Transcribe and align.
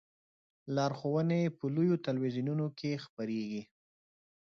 لارښوونې 0.75 1.41
په 1.57 1.65
لویو 1.75 2.01
تلویزیونونو 2.07 2.65
کې 2.77 3.01
خپریږي. 3.05 3.61